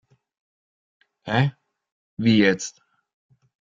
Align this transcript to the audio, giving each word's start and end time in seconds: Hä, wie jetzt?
Hä, 1.27 1.41
wie 2.21 2.35
jetzt? 2.43 2.75